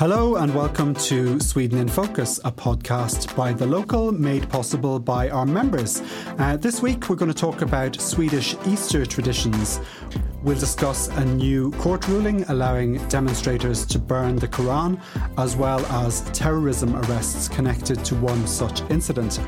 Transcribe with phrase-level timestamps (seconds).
[0.00, 5.28] Hello and welcome to Sweden in Focus, a podcast by The Local made possible by
[5.28, 6.00] our members.
[6.38, 9.78] Uh, this week we're going to talk about Swedish Easter traditions.
[10.42, 14.98] We'll discuss a new court ruling allowing demonstrators to burn the Quran,
[15.36, 19.38] as well as terrorism arrests connected to one such incident.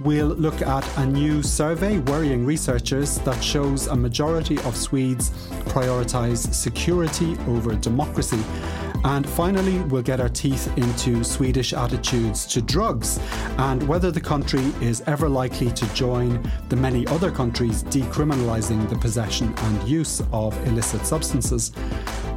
[0.00, 5.30] We'll look at a new survey worrying researchers that shows a majority of Swedes
[5.70, 8.44] prioritise security over democracy.
[9.04, 13.20] And finally, we'll get our teeth into Swedish attitudes to drugs
[13.58, 18.96] and whether the country is ever likely to join the many other countries decriminalising the
[18.96, 21.72] possession and use of illicit substances.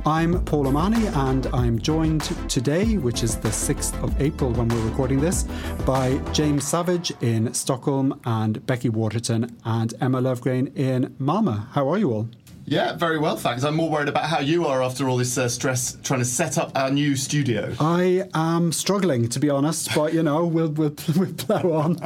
[0.05, 4.89] I'm Paul O'Mahony, and I'm joined today, which is the 6th of April when we're
[4.89, 5.43] recording this,
[5.85, 11.67] by James Savage in Stockholm and Becky Waterton and Emma Löfgren in Malmö.
[11.71, 12.29] How are you all?
[12.69, 13.63] Yeah, very well, thanks.
[13.63, 16.57] I'm more worried about how you are after all this uh, stress trying to set
[16.57, 17.73] up our new studio.
[17.79, 21.97] I am struggling, to be honest, but you know, we'll, we'll, we'll plow on.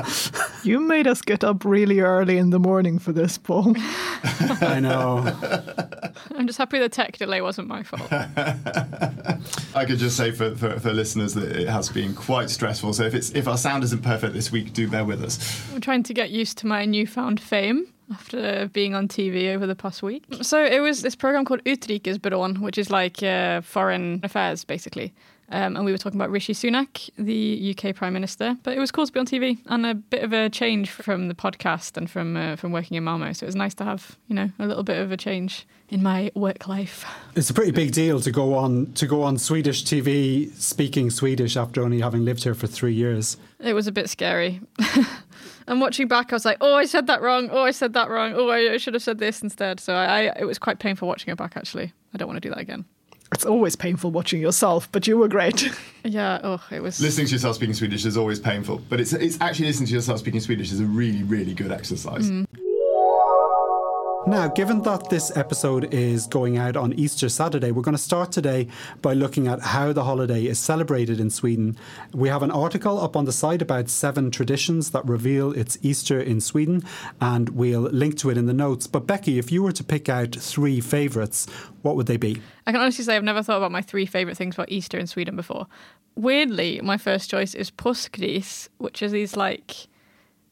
[0.64, 3.74] You made us get up really early in the morning for this, Paul.
[4.62, 5.36] I know.
[6.36, 8.08] I'm just happy the tech delay wasn't my fault.
[8.12, 12.94] I could just say for, for, for listeners that it has been quite stressful.
[12.94, 15.40] So if it's if our sound isn't perfect this week, do bear with us.
[15.74, 19.76] I'm trying to get used to my newfound fame after being on TV over the
[19.76, 20.24] past week.
[20.42, 25.14] So it was this program called Utrikesbyrån, which is like uh, foreign affairs, basically.
[25.52, 28.58] Um, and we were talking about Rishi Sunak, the UK Prime Minister.
[28.64, 31.28] But it was cool to be on TV and a bit of a change from
[31.28, 33.34] the podcast and from uh, from working in Malmo.
[33.34, 36.02] So it was nice to have you know a little bit of a change in
[36.02, 37.06] my work life.
[37.36, 41.58] It's a pretty big deal to go on to go on Swedish TV speaking Swedish
[41.58, 43.36] after only having lived here for three years.
[43.60, 44.62] It was a bit scary.
[45.72, 47.50] and watching back, I was like, "Oh, I said that wrong.
[47.50, 48.34] Oh, I said that wrong.
[48.36, 51.08] Oh, I, I should have said this instead." So I, I, it was quite painful
[51.08, 51.56] watching it back.
[51.56, 52.84] Actually, I don't want to do that again.
[53.34, 55.70] It's always painful watching yourself, but you were great.
[56.04, 56.40] Yeah.
[56.44, 57.00] Oh, it was.
[57.00, 60.18] Listening to yourself speaking Swedish is always painful, but it's it's actually listening to yourself
[60.18, 62.28] speaking Swedish is a really really good exercise.
[62.28, 62.48] Mm.
[64.28, 68.32] Now, given that this episode is going out on Easter Saturday, we're going to start
[68.32, 68.68] today
[69.02, 71.76] by looking at how the holiday is celebrated in Sweden.
[72.14, 76.22] We have an article up on the site about seven traditions that reveal its Easter
[76.22, 76.84] in Sweden,
[77.20, 78.86] and we'll link to it in the notes.
[78.86, 81.48] But, Becky, if you were to pick out three favourites,
[81.82, 82.42] what would they be?
[82.68, 85.08] I can honestly say I've never thought about my three favourite things about Easter in
[85.08, 85.66] Sweden before.
[86.16, 89.88] Weirdly, my first choice is påskris, which is these like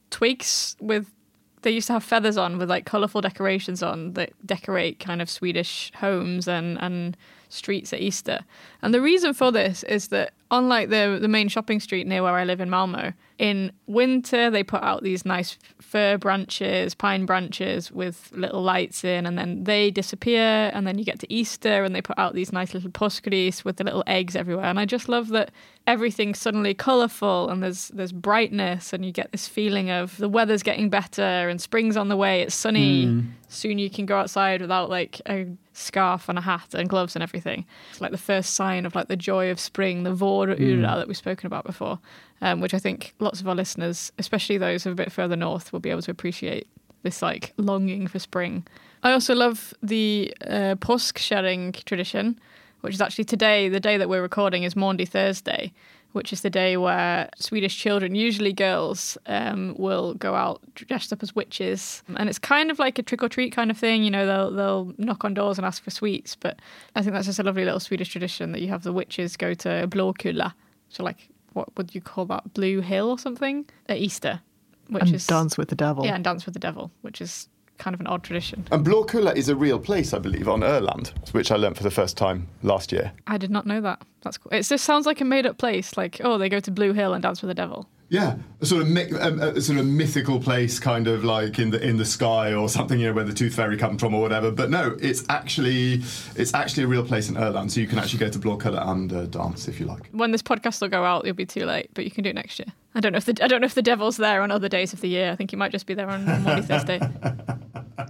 [0.09, 1.11] twigs with
[1.61, 5.29] they used to have feathers on with like colourful decorations on that decorate kind of
[5.29, 7.17] Swedish homes and, and
[7.49, 8.39] streets at Easter.
[8.81, 12.35] And the reason for this is that unlike the the main shopping street near where
[12.35, 17.91] I live in Malmo, in winter they put out these nice fir branches, pine branches
[17.91, 20.71] with little lights in, and then they disappear.
[20.73, 23.77] And then you get to Easter and they put out these nice little påskris with
[23.77, 24.65] the little eggs everywhere.
[24.65, 25.51] And I just love that
[25.87, 30.63] everything's suddenly colourful and there's there's brightness, and you get this feeling of the weather's
[30.63, 32.41] getting better and spring's on the way.
[32.41, 33.05] It's sunny.
[33.05, 33.21] Hmm.
[33.51, 35.47] Soon you can go outside without like a
[35.79, 37.65] scarf and a hat and gloves and everything.
[37.91, 41.07] It's like the first sign of like the joy of spring, the vår ura that
[41.07, 41.99] we've spoken about before,
[42.41, 45.79] um, which I think lots of our listeners, especially those a bit further north, will
[45.79, 46.67] be able to appreciate
[47.03, 48.65] this like longing for spring.
[49.03, 50.75] I also love the uh,
[51.15, 52.39] sharing tradition,
[52.81, 55.71] which is actually today, the day that we're recording is Maundy Thursday,
[56.13, 61.21] which is the day where Swedish children, usually girls, um, will go out dressed up
[61.21, 64.03] as witches, and it's kind of like a trick or treat kind of thing.
[64.03, 66.35] You know, they'll they'll knock on doors and ask for sweets.
[66.35, 66.59] But
[66.95, 69.53] I think that's just a lovely little Swedish tradition that you have the witches go
[69.55, 70.53] to Blåkulla,
[70.89, 74.41] so like what would you call that, Blue Hill or something at Easter,
[74.87, 76.05] which and is dance with the devil.
[76.05, 77.47] yeah, and dance with the devil, which is
[77.79, 78.65] kind of an odd tradition.
[78.71, 81.91] And Blåkulla is a real place, I believe, on Öland, which I learnt for the
[81.91, 83.11] first time last year.
[83.25, 84.01] I did not know that.
[84.21, 84.51] That's cool.
[84.51, 85.97] It just sounds like a made up place.
[85.97, 87.87] Like, oh, they go to Blue Hill and dance with the devil.
[88.09, 91.69] Yeah, a sort of mi- a, a sort of mythical place, kind of like in
[91.69, 94.21] the in the sky or something, you know, where the Tooth Fairy come from or
[94.21, 94.49] whatever.
[94.49, 96.01] But no, it's actually
[96.35, 99.13] it's actually a real place in Öland, so you can actually go to Blåkulla and
[99.13, 100.09] uh, dance if you like.
[100.11, 102.35] When this podcast will go out, it'll be too late, but you can do it
[102.35, 102.67] next year.
[102.95, 104.91] I don't know if the I don't know if the devil's there on other days
[104.91, 105.31] of the year.
[105.31, 106.99] I think he might just be there on Maundy, Thursday.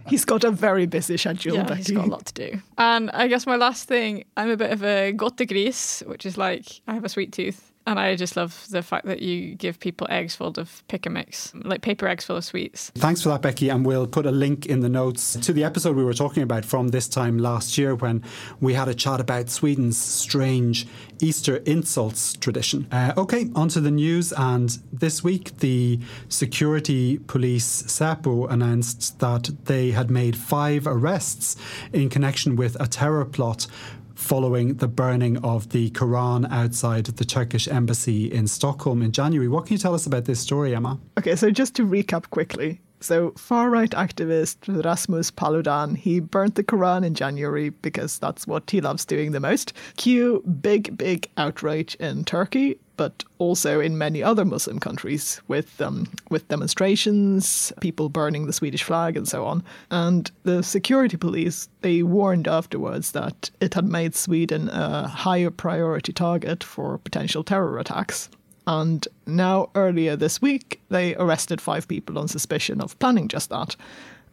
[0.08, 1.56] He's got a very busy schedule.
[1.56, 1.78] Yeah, Becky.
[1.78, 2.62] he's got a lot to do.
[2.78, 6.82] And I guess my last thing, I'm a bit of a gottegris, which is like
[6.88, 7.72] I have a sweet tooth.
[7.90, 11.10] And I just love the fact that you give people eggs full of pick a
[11.10, 12.92] mix, like paper eggs full of sweets.
[12.94, 13.70] Thanks for that, Becky.
[13.70, 16.66] And we'll put a link in the notes to the episode we were talking about
[16.66, 18.24] from this time last year when
[18.62, 20.86] we had a chat about Sweden's strange
[21.20, 22.88] Easter insults tradition.
[22.92, 24.34] Uh, okay, on to the news.
[24.34, 31.56] And this week, the security police SAPO announced that they had made five arrests
[31.92, 33.66] in connection with a terror plot
[34.20, 39.48] following the burning of the Quran outside the Turkish embassy in Stockholm in January.
[39.48, 41.00] What can you tell us about this story, Emma?
[41.18, 42.82] Okay, so just to recap quickly.
[43.02, 48.70] So, far right activist Rasmus Paludan, he burnt the Quran in January because that's what
[48.70, 49.72] he loves doing the most.
[49.96, 56.06] Cue big, big outrage in Turkey, but also in many other Muslim countries with um,
[56.30, 59.64] with demonstrations, people burning the Swedish flag, and so on.
[59.90, 66.12] And the security police they warned afterwards that it had made Sweden a higher priority
[66.12, 68.30] target for potential terror attacks.
[68.68, 73.78] And now, earlier this week, they arrested five people on suspicion of planning just that.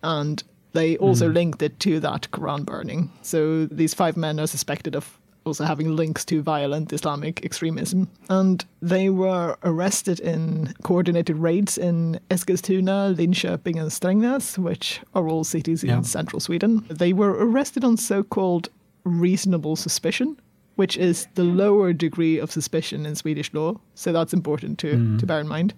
[0.02, 0.42] And
[0.72, 3.12] they also linked it to that Quran burning.
[3.22, 5.16] So these five men are suspected of
[5.46, 8.08] also having links to violent Islamic extremism.
[8.28, 15.44] And they were arrested in coordinated raids in Eskilstuna, Linköping, and Strängnäs, which are all
[15.44, 16.02] cities in Yeah.
[16.02, 16.84] central Sweden.
[16.88, 18.68] They were arrested on so called
[19.04, 20.36] reasonable suspicion,
[20.74, 23.78] which is the lower degree of suspicion in Swedish law.
[23.94, 25.18] So that's important to, hmm.
[25.18, 25.74] to bear in mind.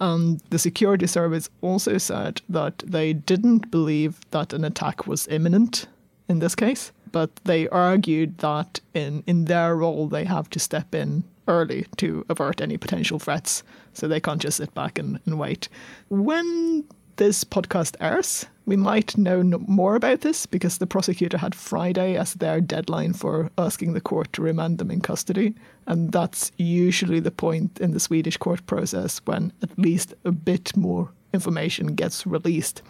[0.00, 5.86] And the security service also said that they didn't believe that an attack was imminent
[6.28, 10.94] in this case, but they argued that in, in their role they have to step
[10.94, 13.62] in early to avert any potential threats,
[13.92, 15.68] so they can't just sit back and, and wait.
[16.08, 16.84] When
[17.16, 22.16] this podcast airs, we might know n- more about this because the prosecutor had Friday
[22.16, 25.54] as their deadline for asking the court to remand them in custody.
[25.86, 30.76] And that's usually the point in the Swedish court process when at least a bit
[30.76, 32.82] more information gets released.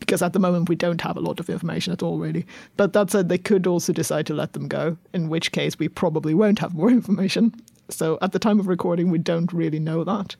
[0.00, 2.46] Because at the moment, we don't have a lot of information at all, really.
[2.76, 5.88] But that said, they could also decide to let them go, in which case we
[5.88, 7.54] probably won't have more information.
[7.88, 10.36] So at the time of recording, we don't really know that.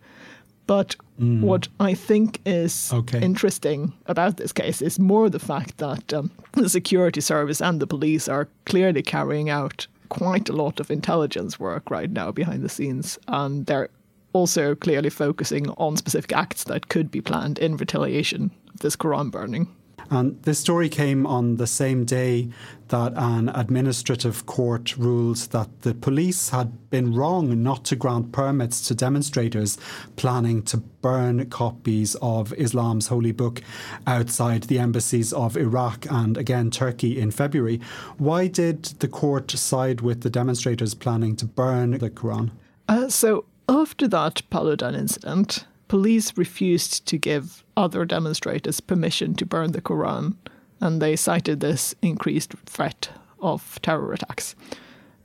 [0.67, 3.21] But what I think is Okay.
[3.21, 7.87] interesting about this case is more the fact that um, the security service and the
[7.87, 12.69] police are clearly carrying out quite a lot of intelligence work right now behind the
[12.71, 13.91] scenes, and they're
[14.35, 19.31] also clearly focusing on specific acts that could be planned in retaliation of this Quran
[19.31, 19.75] burning.
[20.11, 22.51] And this story came on the same day
[22.89, 28.87] that an administrative court ruled that the police had been wrong not to grant permits
[28.89, 29.79] to demonstrators
[30.17, 33.63] planning to burn copies of Islam's holy book
[34.07, 37.81] outside the embassies of Iraq and again Turkey in February.
[38.19, 42.51] Why did the court side with the demonstrators planning to burn the Quran?
[42.89, 49.73] Uh, so after that Paludan incident, police refused to give other demonstrators permission to burn
[49.73, 50.37] the Quran,
[50.81, 54.55] and they cited this increased threat of terror attacks.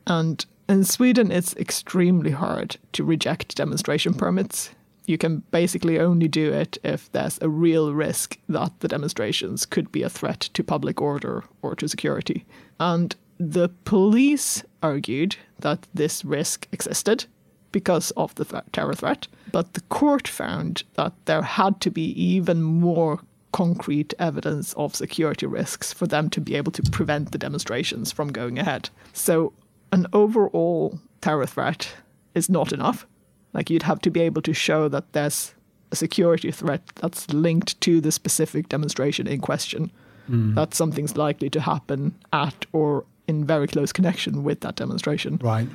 [0.07, 4.71] And in Sweden, it's extremely hard to reject demonstration permits.
[5.05, 9.91] You can basically only do it if there's a real risk that the demonstrations could
[9.91, 12.45] be a threat to public order or to security.
[12.79, 17.25] And the police argued that this risk existed
[17.71, 22.11] because of the th- terror threat, but the court found that there had to be
[22.21, 23.19] even more
[23.51, 28.31] concrete evidence of security risks for them to be able to prevent the demonstrations from
[28.31, 28.89] going ahead.
[29.13, 29.53] So,
[29.91, 31.91] an overall terror threat
[32.35, 33.07] is not enough.
[33.53, 35.55] Like, you'd have to be able to show that there's
[35.91, 39.91] a security threat that's linked to the specific demonstration in question,
[40.27, 40.53] hmm.
[40.53, 45.39] that something's likely to happen at or in very close connection with that demonstration.
[45.41, 45.67] Right.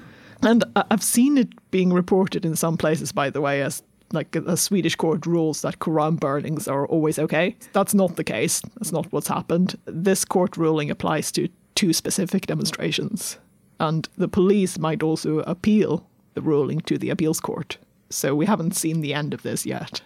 [0.44, 3.82] And I've seen it being reported in some places, by the way, as
[4.12, 7.56] like a Swedish court rules that Quran burnings are always okay.
[7.72, 8.60] That's not the case.
[8.76, 9.76] That's not what's happened.
[9.86, 13.38] This court ruling applies to two specific demonstrations.
[13.80, 17.78] And the police might also appeal the ruling to the appeals court.
[18.10, 20.02] So we haven't seen the end of this yet.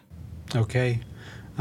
[0.54, 1.00] Okay.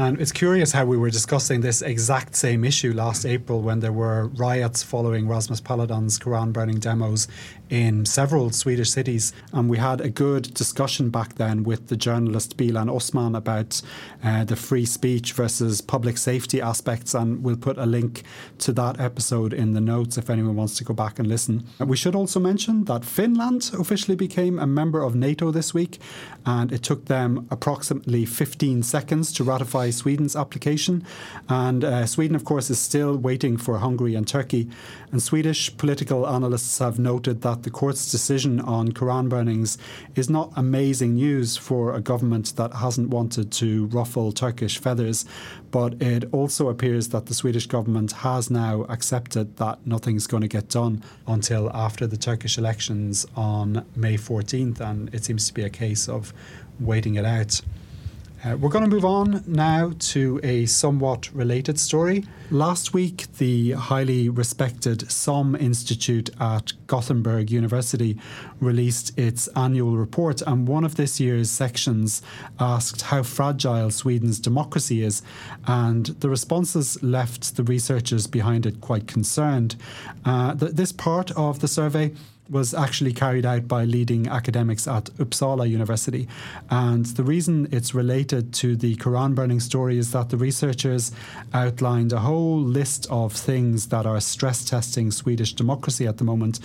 [0.00, 3.90] And it's curious how we were discussing this exact same issue last April when there
[3.90, 7.26] were riots following Rasmus Paludan's Quran burning demos
[7.68, 9.32] in several Swedish cities.
[9.52, 13.82] And we had a good discussion back then with the journalist Bilan Osman about
[14.22, 17.12] uh, the free speech versus public safety aspects.
[17.12, 18.22] And we'll put a link
[18.58, 21.64] to that episode in the notes if anyone wants to go back and listen.
[21.80, 25.98] We should also mention that Finland officially became a member of NATO this week,
[26.46, 31.04] and it took them approximately 15 seconds to ratify Sweden's application.
[31.48, 34.68] And uh, Sweden, of course, is still waiting for Hungary and Turkey.
[35.10, 39.78] And Swedish political analysts have noted that the court's decision on Quran burnings
[40.14, 45.24] is not amazing news for a government that hasn't wanted to ruffle Turkish feathers.
[45.70, 50.48] But it also appears that the Swedish government has now accepted that nothing's going to
[50.48, 54.80] get done until after the Turkish elections on May 14th.
[54.80, 56.32] And it seems to be a case of
[56.80, 57.60] waiting it out.
[58.44, 62.24] Uh, we're going to move on now to a somewhat related story.
[62.52, 68.16] Last week, the highly respected SOM Institute at Gothenburg University
[68.60, 72.22] released its annual report, and one of this year's sections
[72.60, 75.20] asked how fragile Sweden's democracy is,
[75.66, 79.74] and the responses left the researchers behind it quite concerned.
[80.24, 82.12] Uh, th- this part of the survey
[82.50, 86.28] was actually carried out by leading academics at Uppsala University.
[86.70, 91.12] And the reason it's related to the Quran burning story is that the researchers
[91.52, 96.60] outlined a whole list of things that are stress testing Swedish democracy at the moment,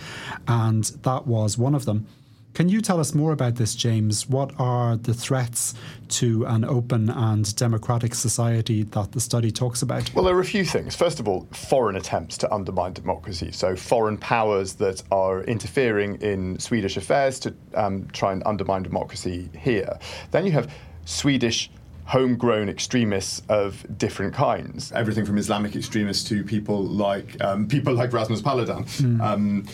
[0.47, 2.07] and that was one of them.
[2.53, 4.29] Can you tell us more about this, James?
[4.29, 5.73] What are the threats
[6.09, 10.13] to an open and democratic society that the study talks about?
[10.13, 10.95] Well, there are a few things.
[10.95, 13.51] First of all, foreign attempts to undermine democracy.
[13.51, 19.49] So, foreign powers that are interfering in Swedish affairs to um, try and undermine democracy
[19.57, 19.97] here.
[20.29, 20.71] Then you have
[21.05, 21.71] Swedish
[22.05, 24.91] homegrown extremists of different kinds.
[24.91, 28.83] Everything from Islamic extremists to people like um, people like Rasmus Paludan.
[28.83, 29.21] Mm.
[29.21, 29.67] Um,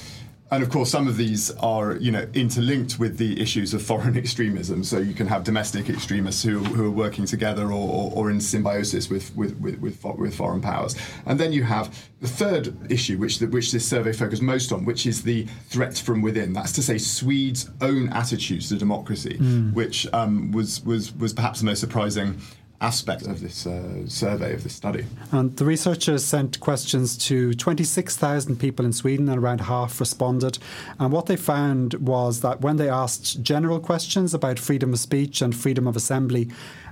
[0.51, 4.17] and of course, some of these are, you know, interlinked with the issues of foreign
[4.23, 4.83] extremism.
[4.83, 8.41] So you can have domestic extremists who, who are working together or, or, or in
[8.41, 10.95] symbiosis with, with, with, with, with foreign powers.
[11.27, 14.85] And then you have the third issue, which, the, which this survey focused most on,
[14.85, 16.53] which is the threat from within.
[16.53, 19.73] That's to say, Swedes' own attitudes to democracy, mm.
[19.73, 22.41] which um, was, was, was perhaps the most surprising
[22.81, 25.05] aspect of this uh, survey, of this study.
[25.31, 30.59] And the researchers sent questions to 26,000 people in Sweden, and around half responded.
[30.99, 35.41] And what they found was that when they asked general questions about freedom of speech
[35.41, 36.49] and freedom of assembly,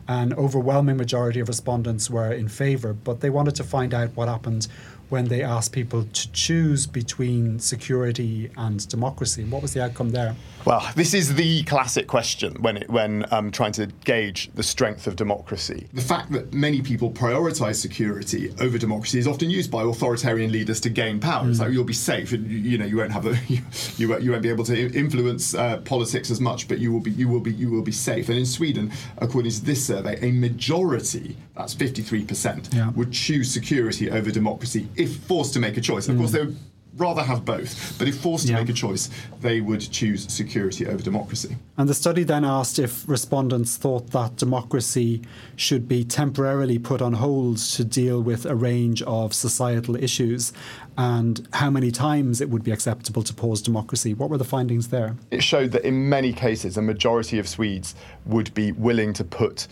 [0.07, 4.27] an overwhelming majority of respondents were in favour, but they wanted to find out what
[4.27, 4.67] happened
[5.09, 9.43] when they asked people to choose between security and democracy.
[9.45, 10.35] What was the outcome there?
[10.65, 15.07] Well, this is the classic question when it, when um, trying to gauge the strength
[15.07, 15.87] of democracy.
[15.93, 20.81] The fact that many people prioritise security over democracy is often used by authoritarian leaders
[20.81, 21.45] to gain power.
[21.45, 21.51] Mm.
[21.51, 23.61] It's like you'll be safe, and you, you know you won't have a you,
[23.95, 26.99] you, won't, you won't be able to influence uh, politics as much, but you will
[26.99, 28.27] be you will be you will be safe.
[28.27, 33.49] And in Sweden, according to this survey, a majority, that's fifty three percent, would choose
[33.49, 36.07] security over democracy if forced to make a choice.
[36.07, 36.19] Of mm.
[36.19, 36.57] course, they would
[36.97, 38.59] rather have both, but if forced to yeah.
[38.59, 39.09] make a choice,
[39.41, 41.55] they would choose security over democracy.
[41.77, 45.21] And the study then asked if respondents thought that democracy
[45.55, 50.53] should be temporarily put on hold to deal with a range of societal issues
[50.97, 54.15] and how many times it would be acceptable to pause democracy.
[54.15, 55.15] What were the findings there?
[55.29, 57.93] It showed that in many cases, a majority of Swedes
[58.25, 59.67] would be willing to put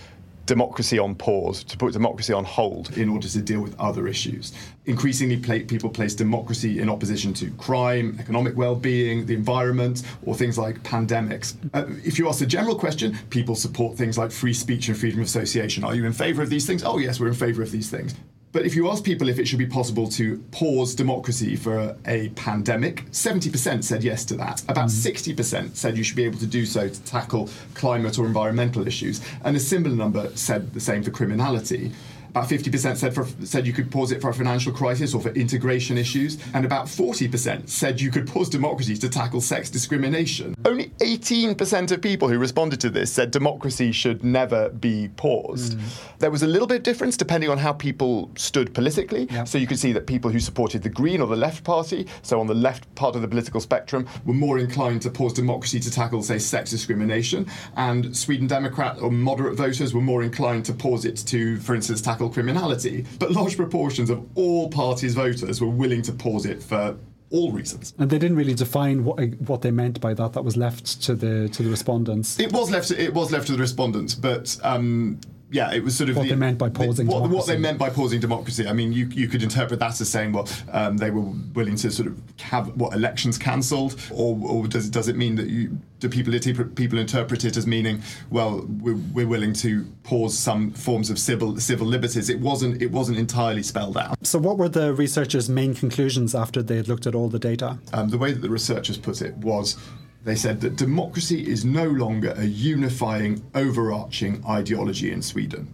[0.45, 2.95] democracy on pause, to put democracy on hold.
[2.97, 4.53] In order to deal with other issues.
[4.85, 10.57] Increasingly, people place democracy in opposition to crime, economic well being, the environment, or things
[10.57, 11.55] like pandemics.
[11.73, 15.19] Uh, if you ask a general question, people support things like free speech and freedom
[15.21, 15.83] of association.
[15.83, 16.83] Are you in favour of these things?
[16.83, 18.13] Oh, yes, we're in favour of these things.
[18.55, 22.29] But if you ask people if it should be possible to pause democracy for a,
[22.37, 24.61] pandemic, 70% said yes to that.
[24.69, 25.31] About mm-hmm.
[25.31, 29.19] 60% said you should be able to do so to tackle climate or environmental issues.
[29.43, 31.91] And a similar number said the same for criminality.
[32.35, 35.29] About 50% said, for, said you could pause it for a financial crisis or for
[35.29, 40.53] integration issues, and about 40% said you could pause democracy to tackle sex discrimination.
[40.65, 45.77] Only 18% of people who responded to this said democracy should never be paused.
[45.77, 46.17] Mm.
[46.19, 49.29] There was a little bit of difference depending on how people stood politically.
[49.31, 49.47] Yep.
[49.47, 52.41] So you could see that people who supported the Green or the Left Party, so
[52.41, 55.89] on the left part of the political spectrum, were more inclined to pause democracy to
[55.89, 61.05] tackle, say, sex discrimination, and Sweden Democrat or moderate voters were more inclined to pause
[61.05, 63.05] it to, for instance, tackle criminality.
[63.19, 66.97] But large proportions of all parties' voters were willing to pause it for
[67.31, 67.93] all reasons.
[67.97, 70.33] And they didn't really define what what they meant by that.
[70.33, 72.39] That was left to the to the respondents.
[72.39, 72.91] It was left.
[72.91, 74.57] It was left to the respondents, but.
[74.63, 75.19] Um,
[75.51, 77.37] yeah, it was sort of what the, they meant by pausing what, democracy.
[77.37, 78.67] what they meant by pausing democracy.
[78.67, 81.21] I mean, you you could interpret that as saying, well, um, they were
[81.53, 85.47] willing to sort of have what elections cancelled, or, or does does it mean that
[85.47, 86.33] you do people
[86.69, 91.57] people interpret it as meaning, well, we're, we're willing to pause some forms of civil
[91.59, 92.29] civil liberties?
[92.29, 94.17] It wasn't it wasn't entirely spelled out.
[94.25, 97.77] So, what were the researchers' main conclusions after they had looked at all the data?
[97.93, 99.77] Um, the way that the researchers put it was
[100.25, 105.73] they said that democracy is no longer a unifying, overarching ideology in Sweden.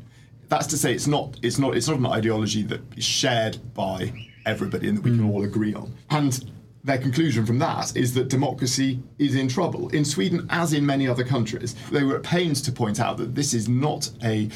[0.50, 1.40] That's to say, it's not.
[1.42, 1.78] It's not.
[1.78, 4.14] It's not an ideology that is shared by
[4.46, 5.32] everybody and that we can hmm.
[5.32, 5.94] all agree on.
[6.10, 6.52] And
[6.84, 11.08] their conclusion from that is that democracy is in trouble in Sweden, as in many
[11.08, 11.74] other countries.
[11.90, 14.50] They were at pains to point out that this is not a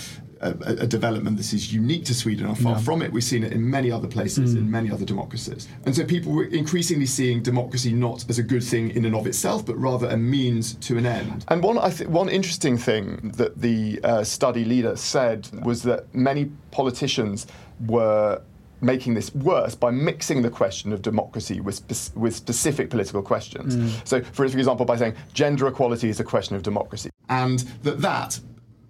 [0.52, 2.80] a, a, development that is unique to Sweden or far Yeah.
[2.80, 3.12] from it.
[3.12, 5.68] We've seen it in many other places, in many other democracies.
[5.86, 9.26] And so people were increasingly seeing democracy not as a good thing in and of
[9.28, 11.46] itself, but rather a means to an end.
[11.48, 16.14] And one, I th- one interesting thing that the uh, study leader said was that
[16.14, 17.48] many politicians
[17.86, 18.42] were
[18.82, 23.98] making this worse by mixing the question of democracy with, spe- with specific political questions.
[24.04, 27.10] So, for, for example, by saying gender equality is a question of democracy.
[27.30, 28.40] and that that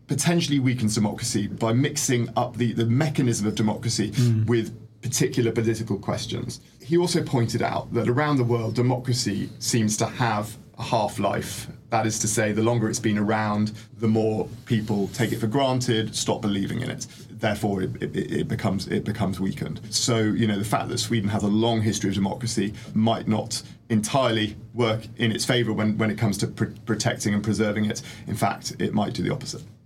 [0.07, 4.45] potentially weakens democracy by mixing up the, the mechanism of democracy hmm.
[4.45, 6.62] with particular political questions.
[6.81, 11.67] He also pointed out that around the world, democracy seems to have a half life.
[11.89, 15.47] That is to say, the longer it's been around, the more people take it for
[15.47, 17.07] granted, stop believing in it.
[17.29, 19.79] Therefore, it, it, it becomes it becomes weakened.
[19.89, 23.62] So, you know, the fact that Sweden has a long history of democracy might not
[23.89, 28.01] entirely work in its favour when, when it comes to pr- protecting and preserving it.
[28.27, 29.62] In fact, it might do the opposite.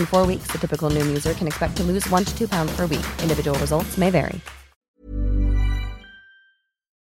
[0.00, 2.74] In four weeks, the typical Noom user can expect to lose one to two pounds
[2.74, 3.04] per week.
[3.22, 4.40] Individual results may vary.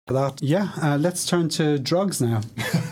[0.08, 0.72] That, yeah.
[0.82, 2.42] Uh, let's turn to drugs now.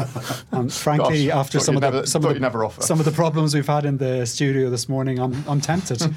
[0.53, 2.81] um, frankly, Gosh, after some of the never- some of the, never offer.
[2.81, 5.99] some of the problems we've had in the studio this morning, I'm I'm tempted.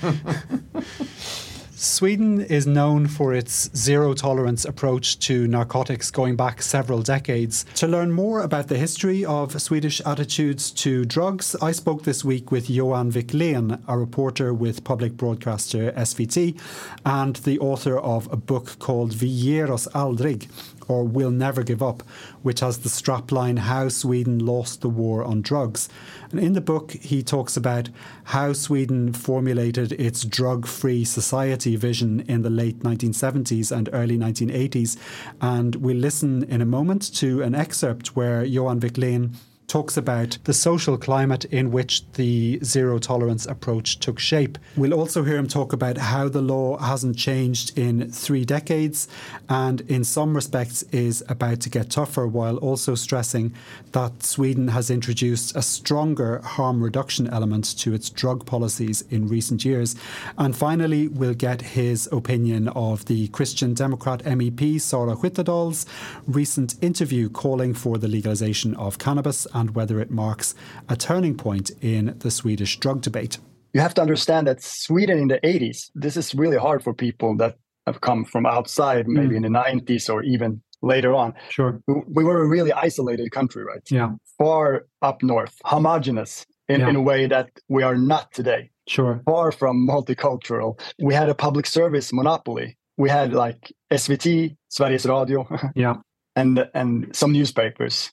[1.83, 7.65] Sweden is known for its zero tolerance approach to narcotics going back several decades.
[7.77, 12.51] To learn more about the history of Swedish attitudes to drugs, I spoke this week
[12.51, 16.61] with Johan Wicklén, a reporter with public broadcaster SVT,
[17.07, 20.49] and the author of a book called Vi ger oss aldrig,
[20.91, 22.03] or We'll Never Give Up,
[22.43, 25.89] which has the strapline How Sweden Lost the War on Drugs.
[26.31, 27.89] And in the book, he talks about
[28.25, 34.97] how Sweden formulated its drug free society vision in the late 1970s and early 1980s.
[35.41, 39.35] And we'll listen in a moment to an excerpt where Johan Wicklén
[39.71, 44.59] talks about the social climate in which the zero tolerance approach took shape.
[44.77, 49.07] We'll also hear him talk about how the law hasn't changed in three decades
[49.49, 53.55] and, in some respects, is about to get tougher, while also stressing
[53.93, 59.65] that Sweden has introduced a stronger harm reduction element to its drug policies in recent
[59.65, 59.95] years.
[60.37, 65.87] And finally, we'll get his opinion of the Christian Democrat MEP Sara Skyttedal's
[66.27, 70.55] recent interview calling for the legalization of cannabis and whether it marks
[70.89, 73.39] a turning point in the Swedish drug debate.
[73.73, 77.37] you have to understand that Sweden in the 80s, this is really hard for people
[77.37, 77.55] that
[77.87, 79.15] have come from outside, hmm.
[79.19, 81.29] maybe in the 90s or even later on.
[81.51, 81.73] Sure.
[81.87, 83.85] We- We were a really isolated country, right?
[83.99, 84.11] Yeah.
[84.39, 84.63] Far
[85.09, 86.33] up north, homogenous
[86.69, 86.89] in, Yeah.
[86.91, 88.63] in a way that we are not today.
[88.89, 89.15] Sure.
[89.25, 90.71] Far from multicultural.
[91.09, 92.69] We had a public service monopoly.
[92.97, 93.61] We had like
[94.01, 95.47] SVT, Sveriges Radio,
[95.85, 95.95] Yeah.
[96.41, 98.11] and and some newspapers.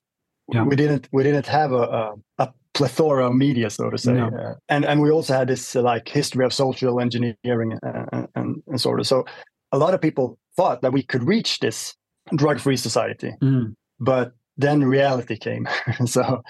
[0.53, 0.63] Yeah.
[0.63, 4.27] We didn't we didn't have a, a, a plethora of media, so to say, No.
[4.27, 8.63] uh, and and we also had this uh, like history of social engineering and, and,
[8.67, 9.07] and sort of.
[9.07, 9.25] So
[9.71, 11.95] a lot of people thought that we could reach this
[12.35, 13.73] drug-free society, Mm.
[13.99, 15.67] but then reality came.
[16.05, 16.41] so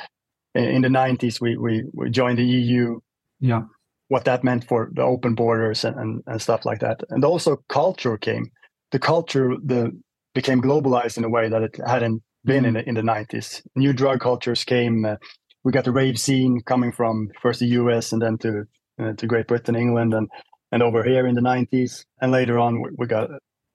[0.54, 3.00] in in the 90s, we, we we joined the EU.
[3.40, 3.62] Yeah.
[4.10, 7.02] what that meant for the open borders and, and, and stuff like that.
[7.10, 8.46] And also culture came.
[8.92, 9.92] The culture the
[10.34, 13.62] became globalized in a way that it hadn't been in the, in the 90s.
[13.76, 15.06] New drug cultures came.
[15.06, 15.16] Uh,
[15.64, 18.64] we got the rave scene coming from first the US and then to
[19.00, 20.28] uh, to Great Britain, England, and
[20.72, 22.06] and over here in the 90s.
[22.22, 23.30] And later on, we, we got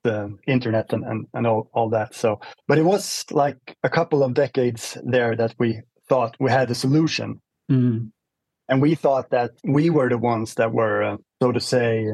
[0.05, 2.15] the internet and, and, and all, all that.
[2.15, 6.71] So, but it was like a couple of decades there that we thought we had
[6.71, 7.41] a solution.
[7.71, 8.11] Mm.
[8.69, 12.07] And we thought that we were the ones that were, uh, so to say,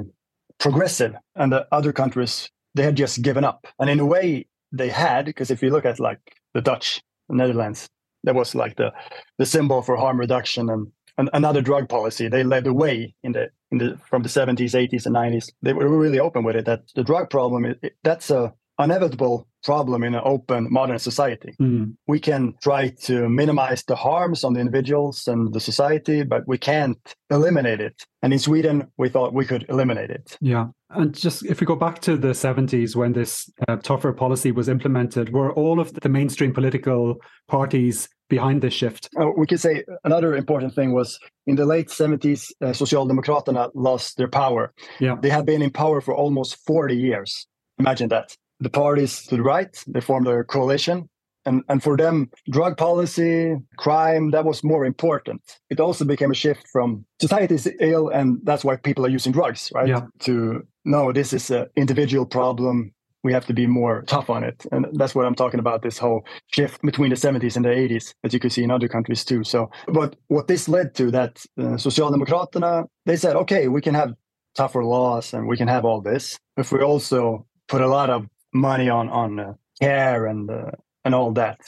[0.59, 3.67] progressive, and the other countries, they had just given up.
[3.79, 6.21] And in a way, they had, because if you look at like
[6.55, 7.89] the Dutch, the Netherlands,
[8.25, 8.93] that was like the,
[9.39, 12.29] the symbol for harm reduction and, and another drug policy.
[12.29, 15.51] They led the way in the in the from the 70s, 80s, and 90s.
[15.63, 20.15] They were really open with it that the drug problem that's a inevitable problem in
[20.15, 21.55] an open modern society.
[21.61, 21.97] Mm.
[22.07, 26.59] We can try to minimize the harms on the individuals and the society, but we
[26.59, 26.99] can't
[27.31, 28.05] eliminate it.
[28.23, 30.37] And in Sweden, we thought we could eliminate it.
[30.41, 30.69] Yeah.
[30.91, 34.69] And just if we go back to the 70s when this uh, tougher policy was
[34.69, 37.17] implemented, were all of the mainstream political
[37.49, 39.09] parties behind this shift?
[39.21, 44.17] Uh, we could say another important thing was in the late 70s, uh, Socialdemokraterna lost
[44.17, 44.73] their power.
[45.01, 45.17] Yeah.
[45.21, 47.47] They had been in power for almost 40 years.
[47.79, 48.37] Imagine that.
[48.61, 51.09] The parties to the right, they formed a coalition.
[51.47, 55.41] And, and for them, drug policy, crime, that was more important.
[55.71, 59.33] It also became a shift from society is ill, and that's why people are using
[59.33, 59.89] drugs, right?
[59.89, 60.03] Yeah.
[60.21, 62.93] To no, this is an individual problem
[63.25, 64.65] we have to be more tough on it.
[64.71, 68.15] And that's what I'm talking about this whole shift between the 70s and the 80s,
[68.25, 69.45] as you can see in other countries too.
[69.45, 74.15] So, but what this led to that uh, Socialdemokraterna, they said, okay, we can have
[74.55, 78.27] tougher laws and we can have all this if we also put a lot of
[78.53, 80.71] money on, on uh, care and, uh,
[81.05, 81.61] and all that.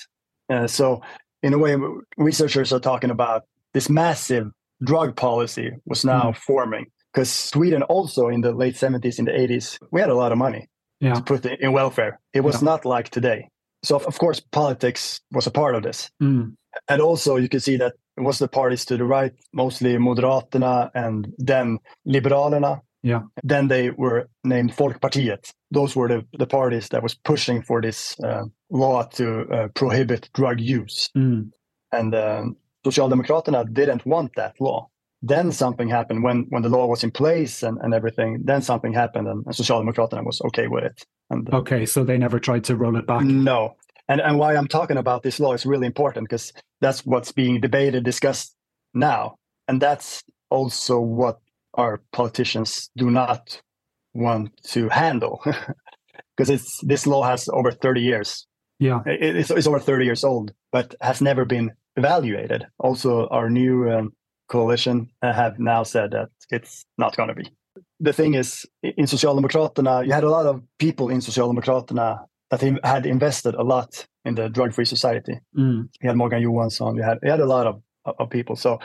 [0.48, 1.00] Uh, so,
[1.42, 1.76] in a way,
[2.16, 4.50] researchers are talking about this massive
[4.82, 6.36] drug policy was now Mm.
[6.36, 10.32] forming because Sweden also in the late 70s, in the 80s, we had a lot
[10.32, 10.68] of money
[11.00, 11.14] Yeah.
[11.14, 12.18] to put in welfare.
[12.32, 12.66] It was Yeah.
[12.70, 13.48] not like today.
[13.82, 16.10] So of- of course politics was a part of this.
[16.22, 16.56] Mm.
[16.88, 20.90] And also you can see that it was the parties to the right, mostly Moderaterna
[20.94, 22.80] and then Liberalerna.
[23.02, 23.22] Yeah.
[23.42, 25.52] Then they were named Folkpartiet.
[25.70, 30.28] Those were the, the parties that was pushing for this uh, law to uh, prohibit
[30.34, 31.08] drug use.
[31.16, 31.50] Mm.
[31.92, 34.88] And um, Socialdemokraterna didn't want that law.
[35.22, 38.40] Then something happened when, when the law was in place and, and everything.
[38.44, 41.04] Then something happened and, and Socialdemokraterna was okay with it.
[41.28, 43.22] And Okay, so they never tried to roll it back.
[43.22, 43.76] no.
[44.08, 47.60] And and why I'm talking about this law is really important because that's what's being
[47.60, 48.56] debated, discussed
[48.92, 49.36] now.
[49.68, 51.38] And that's also what
[51.74, 53.62] our politicians do not
[54.14, 55.42] want to handle.
[56.36, 58.46] Because it's this law has over 30 years.
[58.78, 59.00] Yeah.
[59.04, 62.66] It- it's, it's over 30 years old, but has never been evaluated.
[62.78, 64.12] Also, our new um,
[64.48, 67.46] coalition uh, have now said that it's not going to be.
[68.00, 72.18] The thing is, in Socialdemokraterna, you had a lot of people in Socialdemokraterna
[72.50, 75.38] that had invested a lot in the drug-free society.
[75.56, 75.88] Mm.
[76.00, 76.96] You had Morgan Johansson.
[76.96, 77.82] You had you had a lot of
[78.18, 78.56] of people.
[78.56, 78.78] So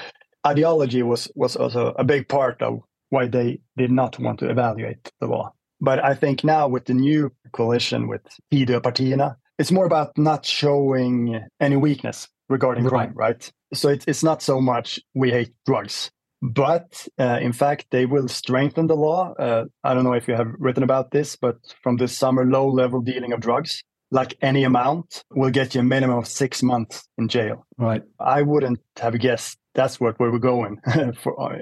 [0.45, 5.11] ideology was was also a big part of why they did not want to evaluate
[5.19, 5.51] the law.
[5.81, 11.41] But I think now with the new coalition with Tidöpartierna, it's more about not showing
[11.59, 13.51] any weakness regarding crime, right?
[13.73, 18.27] So it's it's not so much we hate drugs, but uh, in fact they will
[18.27, 19.33] strengthen the law.
[19.33, 22.67] Uh, I don't know if you have written about this, but from this summer, low
[22.67, 27.07] level dealing of drugs, like any amount, will get you a minimum of six months
[27.17, 27.65] in jail.
[27.77, 28.03] Right.
[28.19, 30.79] I wouldn't have guessed that's what where we're going
[31.21, 31.57] for uh,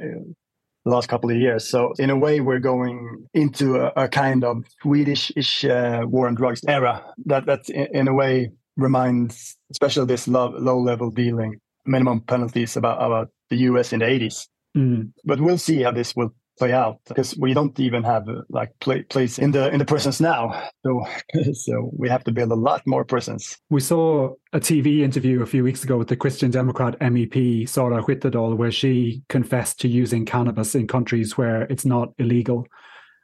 [0.85, 1.67] the last couple of years.
[1.67, 6.35] So in a way, we're going into a, a kind of Swedish-ish uh, war on
[6.35, 7.03] drugs era.
[7.25, 13.29] That that in, a way reminds, especially this low, low-level dealing, minimum penalties about about
[13.49, 13.93] the U.S.
[13.93, 14.47] in the 80s.
[14.75, 15.11] Mm.
[15.23, 19.03] But we'll see how this will play out because we don't even have like play,
[19.03, 20.69] place in the in the prisons now.
[20.85, 21.05] So
[21.53, 23.57] so we have to build a lot more prisons.
[23.69, 28.01] We saw a TV interview a few weeks ago with the Christian Democrat MEP Sara
[28.01, 32.67] Skyttedal, where she confessed to using cannabis in countries where it's not illegal.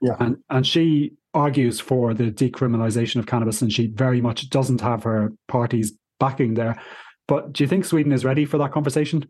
[0.02, 0.16] Yeah.
[0.20, 5.04] And and she argues for the decriminalization of cannabis, and she very much doesn't have
[5.04, 6.82] her party's backing there.
[7.28, 9.30] But do you think Sweden is ready for that conversation?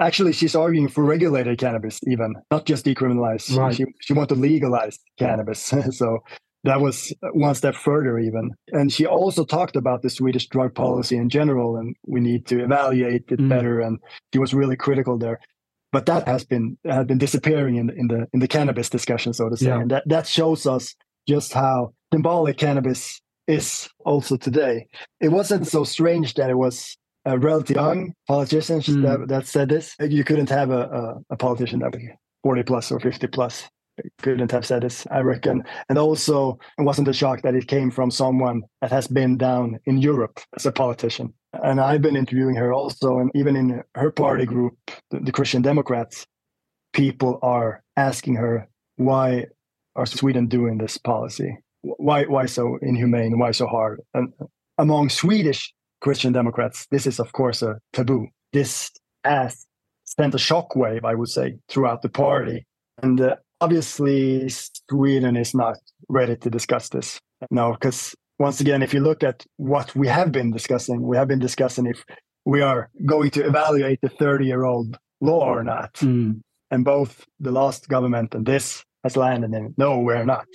[0.00, 3.56] Actually, she's arguing for regulated cannabis, even not just decriminalized.
[3.56, 3.74] Right.
[3.74, 5.60] She she wants to legalize cannabis.
[5.90, 6.18] so
[6.64, 8.50] that was one step further, even.
[8.72, 12.62] And she also talked about the Swedish drug policy in general, and we need to
[12.64, 13.48] evaluate it Mm.
[13.48, 13.80] better.
[13.80, 13.98] And
[14.32, 15.38] she was really critical there.
[15.92, 19.48] But that has been has been disappearing in, in the in the cannabis discussion, so
[19.48, 19.66] to say.
[19.66, 19.80] Yeah.
[19.80, 20.94] And that that shows us
[21.28, 24.86] just how symbolic cannabis is also today.
[25.20, 26.96] It wasn't so strange that it was
[27.30, 29.02] a relatively young politician mm.
[29.02, 29.96] that, that, said this.
[30.00, 32.02] You couldn't have a, a, a politician that was
[32.42, 33.68] 40 plus or 50 plus
[34.22, 35.62] couldn't have said this, I reckon.
[35.88, 39.78] And also, it wasn't a shock that it came from someone that has been down
[39.86, 41.34] in Europe as a politician.
[41.52, 44.76] And I've been interviewing her also, and even in her party group,
[45.10, 46.26] the, the Christian Democrats,
[46.92, 49.46] people are asking her, why
[49.96, 51.58] are Sweden doing this policy?
[51.82, 53.38] Why, why so inhumane?
[53.38, 54.00] Why so hard?
[54.14, 54.32] And
[54.78, 58.28] among Swedish Christian Democrats, this is, of course, a taboo.
[58.52, 58.90] This
[59.24, 59.66] has
[60.04, 62.66] sent a shockwave, I would say, throughout the party.
[63.02, 65.76] And uh, obviously, Sweden is not
[66.08, 67.20] ready to discuss this.
[67.50, 71.28] No, because once again, if you look at what we have been discussing, we have
[71.28, 72.04] been discussing if
[72.44, 75.94] we are going to evaluate the 30 year old law or not.
[75.94, 76.40] Mm.
[76.70, 80.46] And both the last government and this has landed in no, we're not.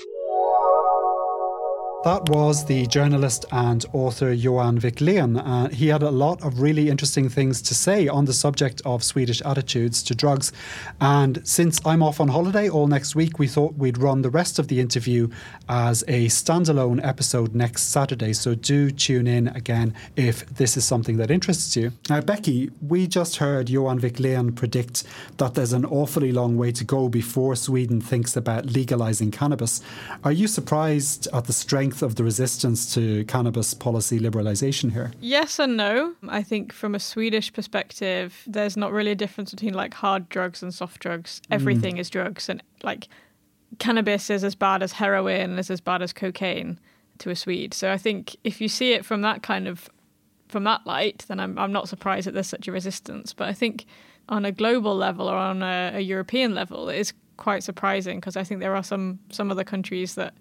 [2.06, 5.42] That was the journalist and author Johan Wicklén.
[5.44, 9.04] Uh, he had a lot of really interesting things to say on the subject of
[9.04, 10.54] Swedish attitudes to drugs.
[11.02, 14.60] And since I'm off on holiday all next week, we thought we'd run the rest
[14.60, 15.30] of the interview
[15.68, 18.34] as a standalone episode next Saturday.
[18.34, 21.92] So do tune in again if this is something that interests you.
[22.08, 25.06] Now, Becky, we just heard Johan Wicklén predict
[25.38, 29.82] that there's an awfully long way to go before Sweden thinks about legalizing cannabis.
[30.24, 31.95] Are you surprised at the strength?
[31.96, 35.12] Strength of the resistance to cannabis policy liberalisation here?
[35.22, 36.14] Yes and no.
[36.28, 40.64] I think from a Swedish perspective, there's not really a difference between like hard drugs
[40.64, 41.42] and soft drugs.
[41.52, 42.00] Everything mm.
[42.00, 43.08] is drugs, and like
[43.80, 46.80] cannabis is as bad as heroin, is as bad as cocaine
[47.20, 47.74] to a Swede.
[47.74, 49.90] So I think if you see it from that kind of
[50.50, 53.34] from that light, then I'm I'm not surprised that there's such a resistance.
[53.34, 53.86] But I think
[54.28, 58.38] on a global level or on a, a European level, it is quite surprising because
[58.38, 60.34] I think there are some some other countries that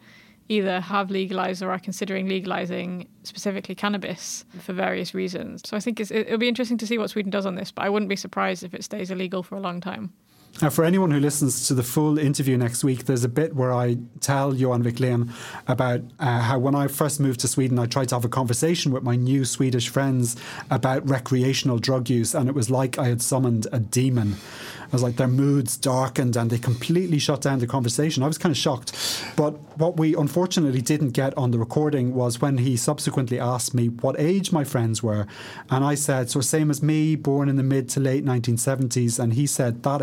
[0.48, 5.62] either have legalized or are considering legalizing specifically cannabis for various reasons.
[5.64, 7.88] So I think it'll be interesting to see what Sweden does on this, but I
[7.88, 10.12] wouldn't be surprised if it stays illegal for a long time.
[10.62, 13.72] Now, for anyone who listens to the full interview next week, there's a bit where
[13.72, 15.30] I tell Johan Wicklén
[15.66, 18.92] about uh, how when I first moved to Sweden, I tried to have a conversation
[18.92, 20.36] with my new Swedish friends
[20.70, 24.36] about recreational drug use, and it was like I had summoned a demon.
[24.84, 28.22] I was like, their moods darkened and they completely shut down the conversation.
[28.22, 28.92] I was kind of shocked.
[29.34, 33.88] But what we unfortunately didn't get on the recording was when he subsequently asked me
[33.88, 35.26] what age my friends were.
[35.68, 39.18] And I said, so same as me, born in the mid to late 1970s.
[39.18, 40.00] And he said that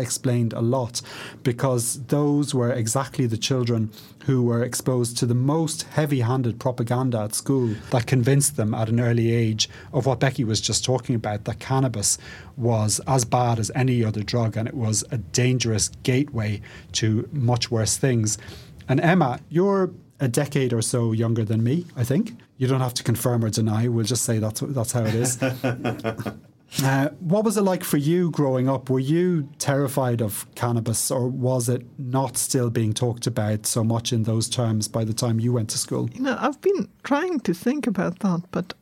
[0.50, 1.02] a lot
[1.42, 3.90] because those were exactly the children
[4.24, 8.88] who were exposed to the most heavy handed propaganda at school that convinced them at
[8.88, 12.18] an early age of what Becky was just talking about that cannabis
[12.56, 16.60] was as bad as any other drug and it was a dangerous gateway
[16.92, 18.38] to much worse things.
[18.88, 22.38] And Emma, you're a decade or so younger than me, I think.
[22.56, 23.88] You don't have to confirm or deny.
[23.88, 25.42] We'll just say that's that's how it is.
[26.82, 28.88] Uh, what was it like for you growing up?
[28.88, 34.12] Were you terrified of cannabis, or was it not still being talked about so much
[34.12, 36.08] in those terms by the time you went to school?
[36.14, 38.72] You know, I've been trying to think about that, but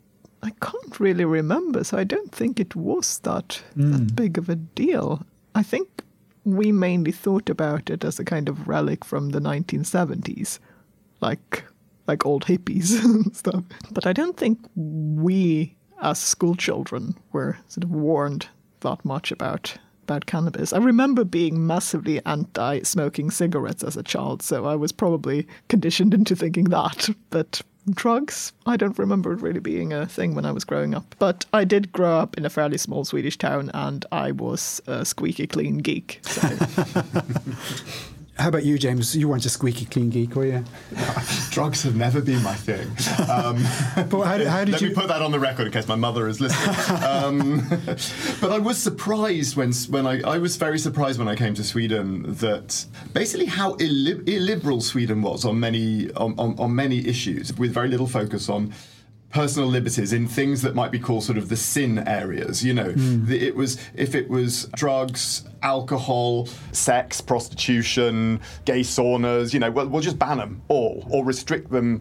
[0.43, 1.83] I can't really remember.
[1.85, 3.93] So I don't think it was that mm.
[3.93, 4.15] that hmm.
[4.15, 5.27] big of a deal.
[5.55, 6.05] I think
[6.45, 10.59] we mainly thought about it as a kind of relic from the 1970s,
[11.21, 11.65] like
[12.07, 13.65] like old hippies and stuff.
[13.91, 18.49] But I don't think we as school children were sort of warned
[18.81, 20.73] that much about about cannabis.
[20.73, 26.13] I remember being massively anti smoking cigarettes as a child, so I was probably conditioned
[26.15, 27.09] into thinking that.
[27.31, 31.15] But drugs, I don't remember it really being a thing when I was growing up.
[31.19, 35.05] But I did grow up in a fairly small Swedish town and I was a
[35.05, 36.21] squeaky clean geek.
[36.23, 36.49] So.
[38.41, 39.15] How about you, James?
[39.15, 40.65] You weren't a squeaky clean geek, were you?
[41.51, 42.89] Drugs have never been my thing.
[43.29, 43.63] Um,
[44.09, 44.89] but how, how did let you...
[44.89, 47.05] me put that on the record in case my mother is listening.
[47.05, 47.69] Um,
[48.41, 51.63] but I was surprised when when I, I was very surprised when I came to
[51.63, 57.53] Sweden that basically how illi- illiberal Sweden was on many on, on, on many issues,
[57.59, 58.73] with very little focus on
[59.31, 62.65] personal liberties in things that might be called sort of the sin areas.
[62.65, 63.27] You know, mm.
[63.27, 69.55] the, it was if it was drugs, alcohol, sex, prostitution, gay saunas.
[69.55, 72.01] You know, we'll, we'll just ban them all or restrict them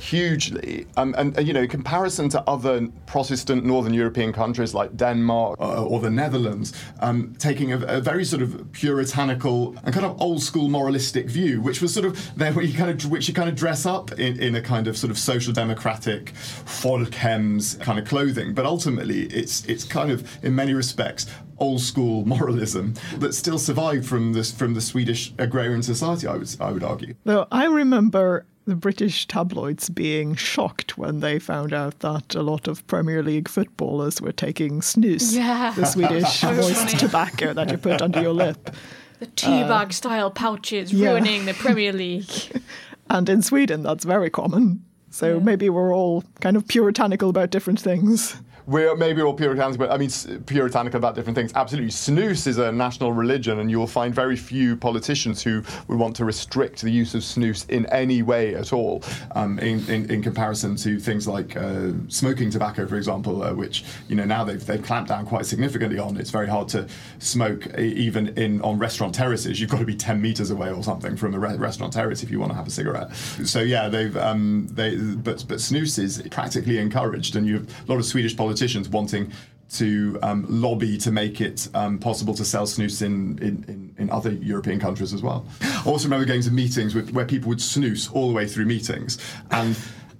[0.00, 0.86] hugely.
[0.96, 5.60] Um, and, and, you know, in comparison to other Protestant Northern European countries like Denmark
[5.60, 10.20] uh, or the Netherlands, um, taking a, a, very sort of puritanical and kind of
[10.20, 13.48] old school moralistic view, which was sort of there you kind of which you kind
[13.48, 18.06] of dress up in, in a kind of sort of social democratic folkhems kind of
[18.06, 18.54] clothing.
[18.54, 21.26] But ultimately, it's it's kind of in many respects
[21.58, 26.26] old school moralism that still survived from this from the Swedish agrarian society.
[26.26, 27.14] I would I would argue.
[27.24, 32.68] Well, I remember the British tabloids being shocked when they found out that a lot
[32.68, 35.72] of Premier League footballers were taking snus, Yeah.
[35.74, 38.70] the Swedish moist tobacco that you put under your lip.
[39.18, 41.10] The teabag uh, style pouches yeah.
[41.10, 42.30] ruining the Premier League.
[43.10, 44.84] And in Sweden, that's very common.
[45.10, 48.36] So maybe we're all kind of puritanical about different things.
[48.66, 50.10] We're maybe all puritanical, but I mean,
[50.46, 51.52] puritanical about different things.
[51.54, 51.90] Absolutely.
[51.90, 56.16] Snus is a national religion, and you will find very few politicians who would want
[56.16, 59.02] to restrict the use of snus in any way at all.
[59.32, 63.84] um, in, in, in comparison to things like uh, smoking tobacco, for example, uh, which
[64.08, 66.16] you know now they've, they've clamped down quite significantly on.
[66.16, 66.86] It's very hard to
[67.18, 69.60] smoke even in on restaurant terraces.
[69.60, 72.30] You've got to be ten meters away or something from a re- restaurant terrace if
[72.30, 73.14] you want to have a cigarette.
[73.44, 77.92] So yeah, they've um, they but but snus is practically encouraged, and you have a
[77.92, 78.49] lot of Swedish politicians
[78.88, 79.32] wanting
[79.70, 84.10] to um, lobby to make it um, possible to sell snus in, in, in, in
[84.10, 85.46] other European countries as well.
[85.60, 88.66] I also remember going to meetings with, where people would snus all the way through
[88.66, 89.18] meetings,
[89.52, 89.78] and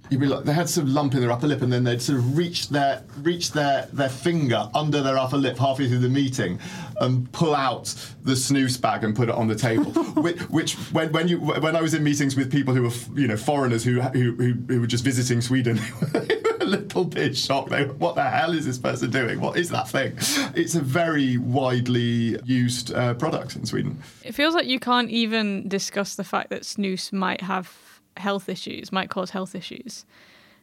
[0.09, 2.01] you'd be like, they had sort of lump in their upper lip, and then they'd
[2.01, 6.09] sort of reach their reach their their finger under their upper lip halfway through the
[6.09, 6.59] meeting,
[6.99, 7.85] and pull out
[8.23, 9.91] the snus bag and put it on the table.
[10.21, 13.27] which, which when, when you when I was in meetings with people who were you
[13.27, 15.79] know foreigners who who, who, who were just visiting Sweden.
[16.71, 17.69] little bit shocked.
[17.69, 19.39] They what the hell is this person doing?
[19.39, 20.13] What is that thing?
[20.55, 24.01] It's a very widely used uh, product in Sweden.
[24.23, 27.71] It feels like you can't even discuss the fact that snus might have
[28.17, 30.05] health issues, might cause health issues.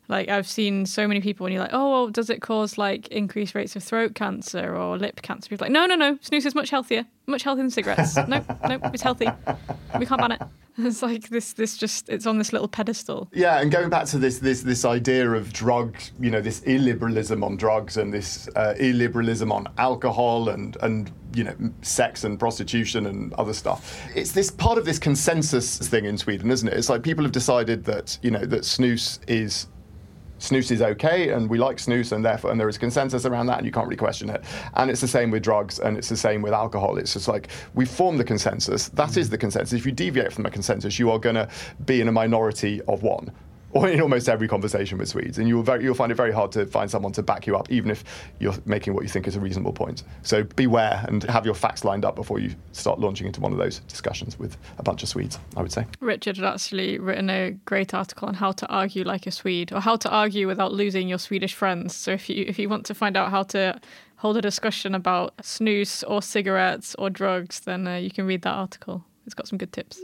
[0.09, 3.09] Like I've seen so many people when you're like, oh, well, does it cause like
[3.09, 5.51] increased rates of throat cancer or lip cancer?
[5.51, 8.16] People are like, no, no, no, snus is much healthier, much healthier than cigarettes.
[8.29, 9.29] no, no, it's healthy.
[9.99, 10.42] We can't ban it.
[10.81, 13.29] It's like this, this just, it's on this little pedestal.
[13.33, 17.44] Yeah, and going back to this this this idea of drug, you know, this illiberalism
[17.44, 23.07] on drugs and this uh, illiberalism on alcohol and and you know sex and prostitution
[23.07, 24.01] and other stuff.
[24.14, 26.75] It's this part of this consensus thing in Sweden, isn't it?
[26.75, 29.66] It's like people have decided that you know that snus is
[30.38, 33.59] snus is okay and we like snus and therefore and there is consensus around that
[33.59, 34.44] and you can't really question it.
[34.74, 36.98] And it's the same with drugs and it's the same with alcohol.
[36.98, 38.88] It's just like we form the consensus.
[38.90, 39.33] That is mm.
[39.33, 39.79] the consensus.
[39.79, 41.48] If you deviate from the consensus you are going to
[41.85, 43.31] be in a minority of one
[43.72, 46.52] or in almost every conversation with Swedes, and you'll very, you'll find it very hard
[46.52, 48.04] to find someone to back you up, even if
[48.38, 50.04] you're making what you think is a reasonable point.
[50.22, 53.59] So beware and have your facts lined up before you start launching into one of
[53.59, 55.38] those discussions with a bunch of Swedes.
[55.57, 55.87] I would say.
[56.00, 59.81] Richard had actually written a great article on how to argue like a Swede or
[59.81, 61.94] how to argue without losing your Swedish friends.
[61.94, 63.81] So if you if you want to find out how to
[64.16, 68.54] hold a discussion about snus or cigarettes or drugs, then uh, you can read that
[68.54, 69.04] article.
[69.26, 70.00] It's got some good tips.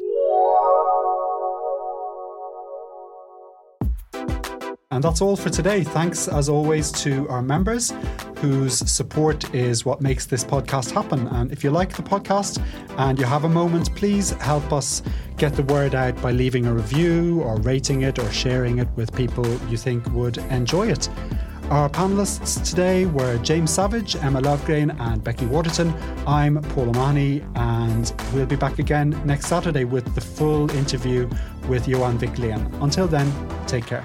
[4.91, 5.83] And that's all for today.
[5.83, 7.93] Thanks, as always, to our members
[8.39, 11.27] whose support is what makes this podcast happen.
[11.29, 12.63] And if you like the podcast
[12.99, 15.03] and you have a moment, please help us
[15.37, 19.15] get the word out by leaving a review or rating it or sharing it with
[19.15, 21.09] people you think would enjoy it.
[21.71, 25.95] Our panelists today were James Savage, Emma Löfgren, and Becky Waterton.
[26.27, 31.29] I'm Paul O'Mahony, and we'll be back again next Saturday with the full interview
[31.67, 32.71] with Johan Wicklén.
[32.83, 33.33] Until then,
[33.67, 34.05] take care.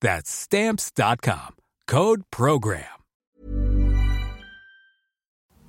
[0.00, 1.56] That's stamps.com.
[1.86, 2.84] Code program.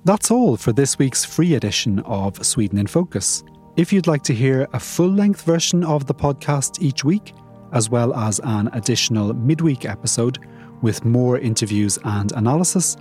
[0.04, 3.44] That's all for this week's free edition of Sweden in Focus.
[3.76, 7.32] If you'd like to hear a full length version of the podcast each week,
[7.72, 10.38] as well as an additional midweek episode
[10.82, 12.96] with more interviews and analysis,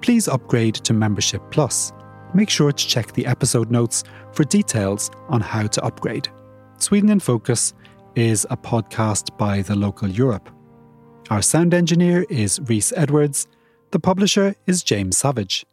[0.00, 1.92] please upgrade to Membership Plus.
[2.32, 6.28] Make sure to check the episode notes for details on how to upgrade.
[6.78, 7.74] Sweden in Focus
[8.14, 10.48] is a podcast by the local Europe.
[11.28, 13.48] Our sound engineer is Reese Edwards.
[13.90, 15.66] The publisher is James Savage.